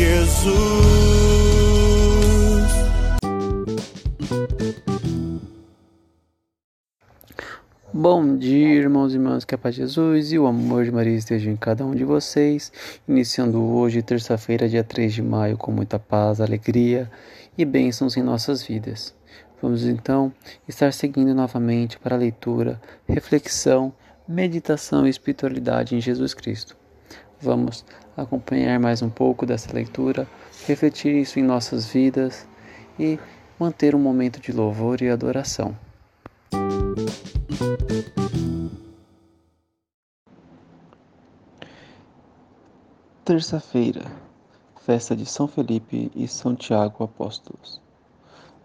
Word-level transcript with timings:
Jesus. 0.00 0.50
Bom 7.92 8.38
dia, 8.38 8.68
irmãos 8.76 9.12
e 9.12 9.16
irmãs, 9.16 9.44
que 9.44 9.54
a 9.54 9.58
paz 9.58 9.74
de 9.74 9.82
Jesus 9.82 10.32
e 10.32 10.38
o 10.38 10.46
amor 10.46 10.86
de 10.86 10.90
Maria 10.90 11.14
estejam 11.14 11.52
em 11.52 11.56
cada 11.56 11.84
um 11.84 11.94
de 11.94 12.02
vocês. 12.02 12.72
Iniciando 13.06 13.62
hoje, 13.62 14.00
terça-feira, 14.00 14.66
dia 14.70 14.82
3 14.82 15.12
de 15.12 15.20
maio, 15.20 15.58
com 15.58 15.70
muita 15.70 15.98
paz, 15.98 16.40
alegria 16.40 17.10
e 17.58 17.64
bênçãos 17.66 18.16
em 18.16 18.22
nossas 18.22 18.62
vidas. 18.62 19.14
Vamos 19.60 19.84
então 19.84 20.32
estar 20.66 20.94
seguindo 20.94 21.34
novamente 21.34 21.98
para 21.98 22.16
a 22.16 22.18
leitura, 22.18 22.80
reflexão, 23.06 23.92
meditação 24.26 25.06
e 25.06 25.10
espiritualidade 25.10 25.94
em 25.94 26.00
Jesus 26.00 26.32
Cristo. 26.32 26.79
Vamos 27.42 27.86
acompanhar 28.14 28.78
mais 28.78 29.00
um 29.00 29.08
pouco 29.08 29.46
dessa 29.46 29.72
leitura, 29.72 30.28
refletir 30.66 31.14
isso 31.14 31.38
em 31.38 31.42
nossas 31.42 31.86
vidas 31.86 32.46
e 32.98 33.18
manter 33.58 33.94
um 33.94 33.98
momento 33.98 34.38
de 34.40 34.52
louvor 34.52 35.00
e 35.00 35.08
adoração. 35.08 35.74
Terça-feira, 43.24 44.04
festa 44.82 45.16
de 45.16 45.24
São 45.24 45.48
Felipe 45.48 46.12
e 46.14 46.28
São 46.28 46.54
Tiago 46.54 47.04
Apóstolos. 47.04 47.80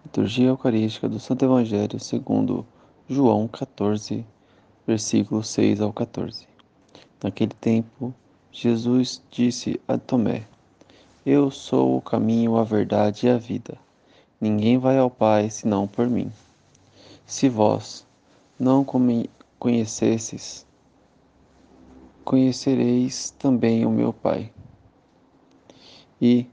Liturgia 0.04 0.48
Eucarística 0.48 1.08
do 1.08 1.20
Santo 1.20 1.46
Evangelho 1.46 1.98
segundo 1.98 2.66
João 3.08 3.48
14, 3.48 4.26
versículos 4.86 5.48
6 5.48 5.80
ao 5.80 5.94
14. 5.94 6.46
Naquele 7.24 7.54
tempo, 7.54 8.14
Jesus 8.58 9.22
disse 9.30 9.82
a 9.86 9.98
Tomé: 9.98 10.48
Eu 11.26 11.52
sou 11.52 11.98
o 11.98 12.02
caminho, 12.02 12.56
a 12.56 12.64
verdade 12.64 13.28
e 13.28 13.30
a 13.30 13.38
vida. 13.38 13.78
Ninguém 14.40 14.78
vai 14.78 14.98
ao 14.98 15.10
Pai 15.10 15.50
senão 15.50 15.86
por 15.86 16.08
mim. 16.08 16.32
Se 17.26 17.50
vós 17.50 18.08
não 18.58 18.86
conhecesses, 19.60 20.66
conhecereis 22.24 23.32
também 23.32 23.86
o 23.86 23.90
meu 23.90 24.14
Pai. 24.14 24.54
E, 26.22 26.48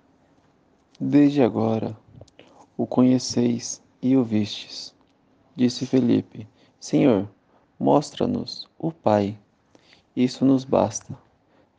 desde 1.01 1.41
agora, 1.41 1.97
o 2.77 2.85
conheceis 2.85 3.81
e 4.03 4.17
o 4.17 4.25
vistes. 4.25 4.93
Disse 5.55 5.87
Felipe: 5.87 6.49
Senhor, 6.81 7.29
mostra-nos 7.79 8.69
o 8.77 8.91
Pai. 8.91 9.39
Isso 10.17 10.45
nos 10.45 10.65
basta. 10.65 11.17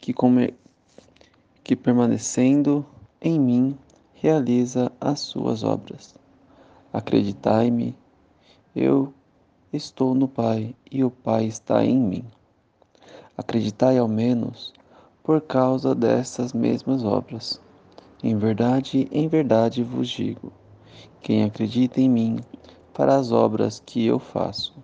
que, 0.00 0.12
come- 0.12 0.54
que 1.62 1.74
permanecendo 1.74 2.84
em 3.20 3.38
mim 3.40 3.78
realiza 4.14 4.90
as 5.00 5.20
suas 5.20 5.62
obras. 5.62 6.14
Acreditai-me, 6.92 7.96
eu 8.74 9.12
estou 9.72 10.14
no 10.14 10.28
Pai 10.28 10.74
e 10.90 11.04
o 11.04 11.10
Pai 11.10 11.46
está 11.46 11.84
em 11.84 11.98
mim. 11.98 12.24
Acreditai 13.36 13.98
ao 13.98 14.08
menos 14.08 14.72
por 15.22 15.40
causa 15.40 15.94
dessas 15.94 16.52
mesmas 16.52 17.04
obras. 17.04 17.60
Em 18.22 18.36
verdade, 18.36 19.08
em 19.10 19.28
verdade 19.28 19.82
vos 19.82 20.08
digo: 20.08 20.52
quem 21.20 21.44
acredita 21.44 22.00
em 22.00 22.08
mim 22.08 22.38
fará 22.94 23.16
as 23.16 23.30
obras 23.30 23.82
que 23.84 24.06
eu 24.06 24.18
faço, 24.18 24.74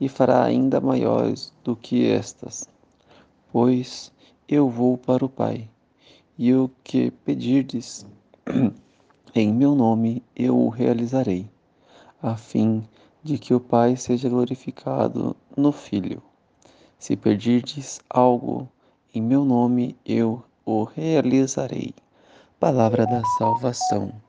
e 0.00 0.08
fará 0.08 0.42
ainda 0.42 0.80
maiores 0.80 1.52
do 1.62 1.76
que 1.76 2.10
estas, 2.10 2.68
pois 3.52 4.12
eu 4.48 4.68
vou 4.68 4.98
para 4.98 5.24
o 5.24 5.28
Pai, 5.28 5.68
e 6.38 6.52
o 6.54 6.70
que 6.82 7.10
pedirdes 7.10 8.06
em 9.34 9.52
meu 9.52 9.74
nome 9.74 10.22
eu 10.36 10.58
o 10.58 10.68
realizarei, 10.68 11.48
a 12.22 12.36
fim 12.36 12.86
de 13.22 13.38
que 13.38 13.54
o 13.54 13.60
Pai 13.60 13.96
seja 13.96 14.28
glorificado 14.28 15.34
no 15.56 15.72
Filho. 15.72 16.22
Se 16.98 17.16
pedirdes 17.16 18.00
algo 18.08 18.68
em 19.14 19.22
meu 19.22 19.44
nome, 19.44 19.96
eu 20.04 20.42
o 20.64 20.84
realizarei. 20.84 21.94
Palavra 22.58 23.06
da 23.06 23.22
salvação. 23.38 24.23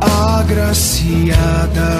Agraciada. 0.00 1.90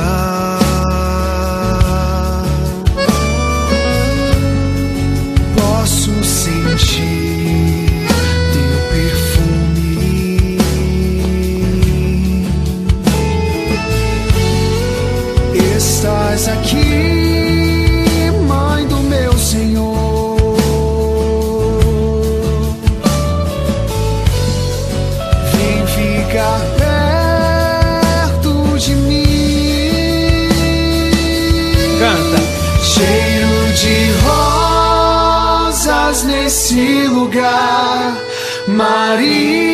Nesse 36.50 37.06
lugar, 37.06 38.19
Maria 38.67 39.70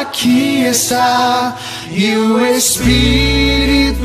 aqui 0.00 0.64
está. 0.64 1.56
E 1.92 2.16
o 2.16 2.44
Espírito 2.44 4.02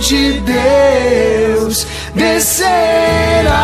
de 0.00 0.40
Deus 0.40 1.86
descerá, 2.14 3.58